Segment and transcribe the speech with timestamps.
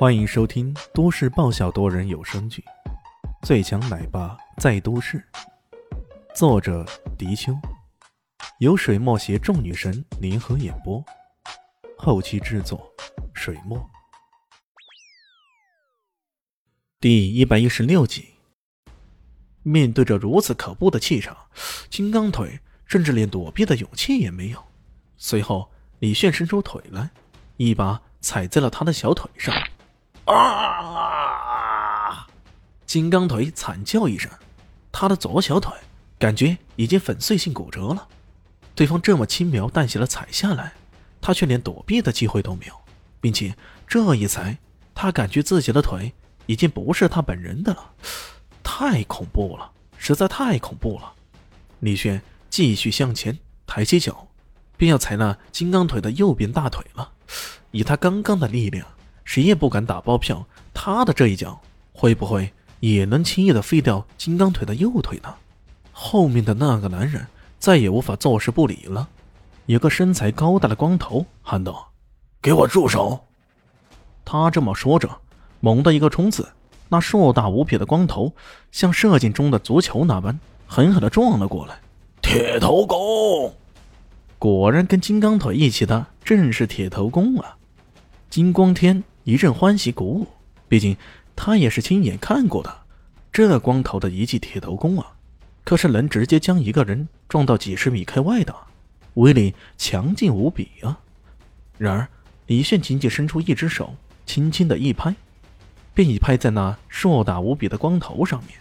[0.00, 2.64] 欢迎收听都市爆笑多人有声剧
[3.46, 5.22] 《最强奶爸在都市》，
[6.34, 6.86] 作者：
[7.18, 7.54] 迪秋，
[8.60, 11.04] 由水墨携众女神联合演播，
[11.98, 12.90] 后期制作：
[13.34, 13.78] 水墨。
[16.98, 18.30] 第一百一十六集，
[19.62, 21.36] 面对着如此可怖的气场，
[21.90, 24.64] 金刚腿甚至连躲避的勇气也没有。
[25.18, 27.10] 随后，李炫伸出腿来，
[27.58, 29.54] 一把踩在了他的小腿上。
[30.34, 32.26] 啊！
[32.86, 34.30] 金刚腿惨叫一声，
[34.90, 35.72] 他的左小腿
[36.18, 38.08] 感觉已经粉碎性骨折了。
[38.74, 40.72] 对方这么轻描淡写的踩下来，
[41.20, 42.74] 他却连躲避的机会都没有，
[43.20, 43.54] 并且
[43.86, 44.58] 这一踩，
[44.94, 46.12] 他感觉自己的腿
[46.46, 47.92] 已经不是他本人的了，
[48.62, 51.12] 太恐怖了，实在太恐怖了。
[51.80, 54.28] 李轩继续向前抬起脚，
[54.76, 57.12] 便要踩那金刚腿的右边大腿了。
[57.70, 58.86] 以他刚刚的力量。
[59.30, 60.44] 谁也不敢打包票，
[60.74, 61.60] 他的这一脚
[61.92, 65.32] 会不会也能轻易的废掉金刚腿的右腿呢？
[65.92, 67.24] 后面的那个男人
[67.56, 69.08] 再也无法坐视不理了。
[69.66, 71.92] 有个身材高大的光头喊道
[72.42, 73.20] ：“给我住手！”
[74.26, 75.08] 他这么说着，
[75.60, 76.48] 猛的一个冲刺，
[76.88, 78.34] 那硕大无比的光头
[78.72, 81.78] 像射箭中的足球那般狠狠的撞了过来。
[82.20, 83.54] 铁头功，
[84.40, 87.56] 果然跟金刚腿一起的正是铁头功啊！
[88.28, 89.04] 金光天。
[89.24, 90.26] 一阵欢喜鼓舞，
[90.68, 90.96] 毕竟
[91.36, 92.78] 他也是亲眼看过的。
[93.32, 95.12] 这光头的一记铁头功啊，
[95.62, 98.54] 可是能直接将一个人撞到几十米开外的，
[99.14, 100.98] 威力强劲无比啊！
[101.78, 102.08] 然而，
[102.46, 103.94] 李炫仅仅伸出一只手，
[104.26, 105.14] 轻轻的一拍，
[105.94, 108.58] 便已拍在那硕大无比的光头上面。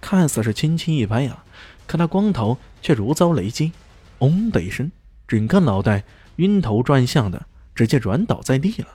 [0.00, 1.44] 看似是轻轻一拍呀，
[1.86, 3.72] 可那光头却如遭雷击，
[4.18, 4.92] 嗡的一声，
[5.26, 6.04] 整个脑袋
[6.36, 8.88] 晕头转向的，直接软倒在地了。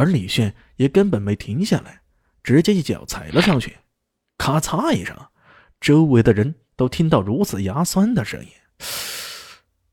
[0.00, 2.00] 而李炫也根本没停下来，
[2.42, 3.76] 直接一脚踩了上去，
[4.38, 5.14] 咔嚓一声，
[5.78, 8.48] 周围的人都听到如此牙酸的声音。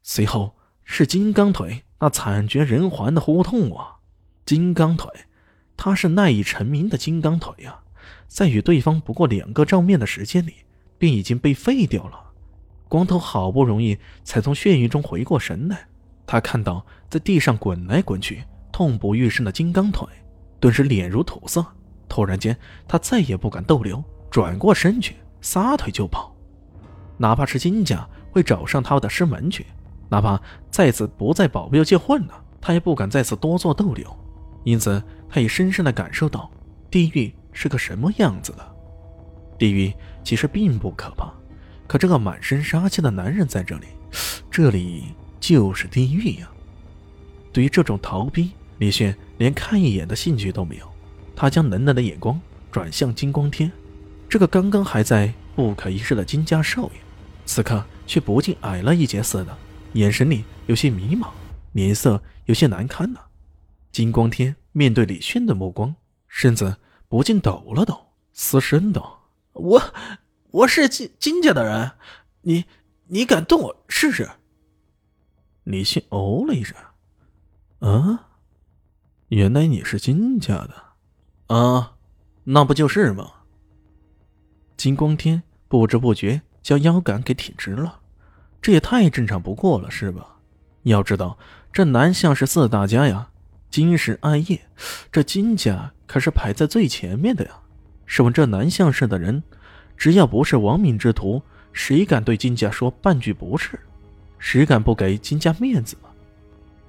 [0.01, 3.97] 随后是金刚腿那惨绝人寰的呼痛啊！
[4.45, 5.11] 金刚腿，
[5.75, 7.83] 他是赖以成名的金刚腿啊，
[8.29, 10.53] 在与对方不过两个照面的时间里，
[10.97, 12.31] 便已经被废掉了。
[12.87, 15.89] 光头好不容易才从眩晕中回过神来，
[16.25, 18.45] 他看到在地上滚来滚去。
[18.77, 20.07] 痛不欲生的金刚腿，
[20.59, 21.65] 顿时脸如土色。
[22.07, 22.55] 突然间，
[22.87, 26.31] 他再也不敢逗留，转过身去，撒腿就跑。
[27.17, 29.65] 哪怕是金家会找上他的师门去，
[30.09, 30.39] 哪怕
[30.69, 34.15] 再次不在保镖界混了，他也不敢再次多做逗留。
[34.63, 36.47] 因此，他也深深的感受到
[36.91, 38.75] 地狱是个什么样子的。
[39.57, 39.91] 地狱
[40.23, 41.33] 其实并不可怕，
[41.87, 43.87] 可这个满身杀气的男人在这里，
[44.51, 46.47] 这里就是地狱呀！
[47.51, 48.51] 对于这种逃兵。
[48.79, 50.87] 李炫连看一眼的兴趣都没有，
[51.35, 52.39] 他将冷冷的眼光
[52.71, 53.71] 转向金光天，
[54.29, 56.91] 这个刚刚还在不可一世的金家少爷，
[57.45, 59.57] 此刻却不禁矮了一截似的，
[59.93, 61.29] 眼神里有些迷茫，
[61.71, 63.19] 脸色有些难堪呢。
[63.91, 65.95] 金光天面对李炫的目光，
[66.27, 66.77] 身子
[67.07, 69.81] 不禁抖了抖，嘶声道：“我
[70.51, 71.91] 我是金金家的人，
[72.41, 72.65] 你
[73.07, 74.29] 你敢动我试试？”
[75.65, 76.77] 李迅哦了一声
[77.81, 78.25] ：“啊。”
[79.29, 81.95] 原来你是金家的，啊，
[82.45, 83.29] 那不就是吗？
[84.77, 87.99] 金光天不知不觉将腰杆给挺直了，
[88.61, 90.37] 这也太正常不过了，是吧？
[90.83, 91.37] 要知道，
[91.73, 93.27] 这南向是四大家呀，
[93.69, 94.61] 金石暗夜，
[95.11, 97.51] 这金家可是排在最前面的呀。
[98.05, 99.43] 试问这南向市的人，
[99.97, 101.41] 只要不是亡命之徒，
[101.73, 103.77] 谁敢对金家说半句不是？
[104.39, 105.97] 谁敢不给金家面子？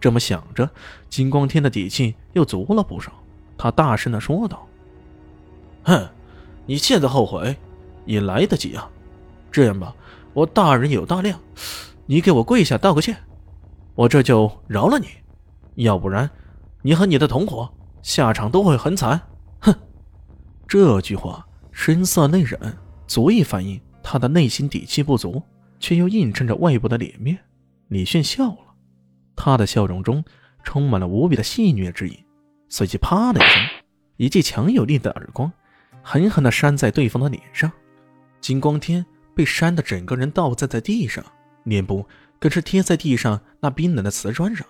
[0.01, 0.69] 这么想着，
[1.09, 3.13] 金光天的底气又足了不少。
[3.57, 4.67] 他大声的说道
[5.83, 6.09] ：“哼，
[6.67, 7.57] 你现在后悔
[8.05, 8.89] 也来得及啊！
[9.51, 9.95] 这样吧，
[10.33, 11.41] 我大人有大量，
[12.07, 13.17] 你给我跪下道个歉，
[13.97, 15.07] 我这就饶了你。
[15.75, 16.31] 要不然，
[16.83, 17.69] 你和你的同伙
[18.01, 19.21] 下场都会很惨。”
[19.61, 19.75] 哼，
[20.69, 22.77] 这句话声色内忍，
[23.09, 25.43] 足以反映他的内心底气不足，
[25.81, 27.37] 却又映衬着外部的脸面。
[27.89, 28.59] 李炫笑了。
[29.41, 30.25] 他的笑容中
[30.65, 32.25] 充满了无比的戏谑之意，
[32.69, 33.63] 随即啪的一声，
[34.17, 35.51] 一记强有力的耳光
[36.03, 37.71] 狠狠地扇在对方的脸上。
[38.41, 39.07] 金光天
[39.37, 41.25] 被扇得整个人倒在在地上，
[41.63, 42.05] 脸部
[42.41, 44.67] 更是贴在地上那冰冷的瓷砖上。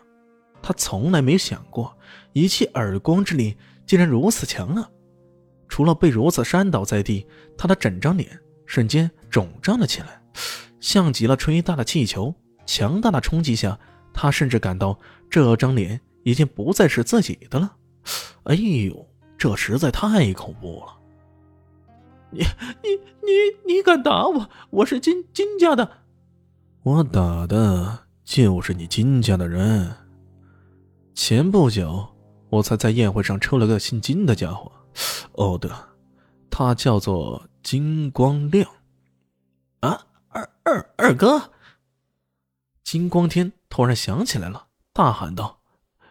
[0.60, 1.96] 他从来没有想过，
[2.34, 3.56] 一记耳光之力
[3.86, 4.90] 竟然如此强啊！
[5.66, 7.26] 除了被如此扇倒在地，
[7.56, 10.20] 他的整张脸瞬间肿胀了起来，
[10.78, 12.34] 像极了吹大的气球。
[12.66, 13.78] 强大的冲击下。
[14.12, 14.98] 他甚至感到
[15.30, 17.76] 这张脸已经不再是自己的了。
[18.44, 19.06] 哎呦，
[19.36, 20.94] 这实在太恐怖了。
[22.30, 22.40] 你
[22.82, 22.90] 你
[23.22, 24.50] 你你敢打我？
[24.70, 25.88] 我是金金家的。
[26.82, 29.94] 我打的就是你金家的人。
[31.14, 32.08] 前不久，
[32.48, 34.70] 我才在宴会上抽了个姓金的家伙。
[35.32, 35.88] 哦，对了，
[36.50, 38.68] 他叫做金光亮。
[39.80, 41.50] 啊，二二二哥！
[42.90, 45.60] 金光天突然想起来了，大喊道：“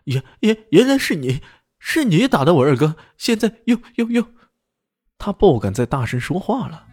[0.05, 1.41] 原原原来是你，
[1.79, 2.95] 是你打的我二哥！
[3.17, 4.23] 现在又又又……”
[5.17, 6.85] 他不敢再大声说话了，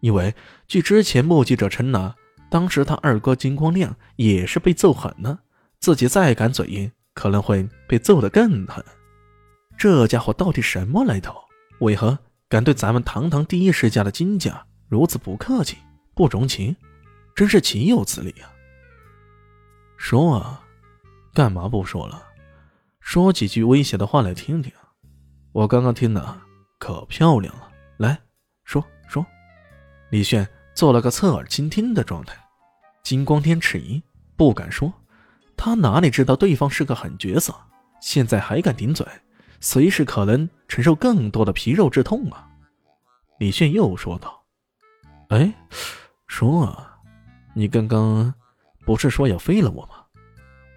[0.00, 0.34] 因为
[0.68, 2.14] 据之前目击者称呢，
[2.50, 5.40] 当时他二哥金光亮也是被揍狠了，
[5.80, 8.84] 自己再敢嘴硬，可能会被揍得更狠。
[9.78, 11.34] 这家伙到底什么来头？
[11.80, 12.18] 为何
[12.50, 15.78] 敢对咱们堂堂第一世家的金家如此不客气、
[16.14, 16.76] 不容情？
[17.34, 18.52] 真是岂有此理啊！
[19.96, 20.62] 说啊，
[21.34, 22.22] 干嘛不说了？
[23.00, 24.72] 说几句威胁的话来听听。
[25.52, 26.40] 我刚刚听的。
[26.78, 28.20] 可漂亮了，来
[28.64, 29.24] 说说。
[30.10, 32.36] 李炫做了个侧耳倾听的状态，
[33.02, 34.02] 金光天迟疑，
[34.36, 34.92] 不敢说。
[35.56, 37.54] 他哪里知道对方是个狠角色，
[38.02, 39.06] 现在还敢顶嘴，
[39.58, 42.46] 随时可能承受更多的皮肉之痛啊！
[43.38, 44.44] 李炫又说道
[45.30, 45.50] ：“哎，
[46.26, 46.98] 说啊，
[47.54, 48.34] 你刚刚
[48.86, 49.96] 不是说要废了我吗？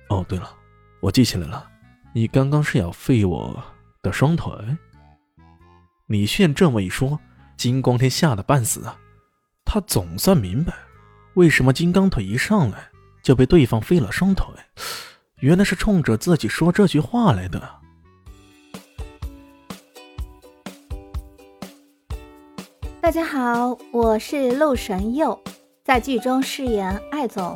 [0.10, 0.52] 哦，对了，
[1.00, 1.70] 我记起来了，
[2.12, 3.64] 你刚刚是要废我
[4.02, 4.52] 的双腿。”
[6.08, 7.20] 李炫这么一说，
[7.56, 8.98] 金光天吓得半死啊！
[9.64, 10.74] 他总算明白，
[11.36, 12.90] 为什么金刚腿一上来
[13.22, 14.48] 就被对方废了双腿，
[15.42, 17.62] 原来是冲着自己说这句话来的。
[23.00, 25.40] 大家好，我是陆神佑，
[25.84, 27.56] 在剧中饰演艾总